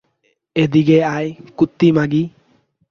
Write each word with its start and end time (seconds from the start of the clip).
এদিকে 0.55 0.97
আয়, 1.07 1.29
কুত্তি 1.57 1.87
মাগি। 1.91 2.23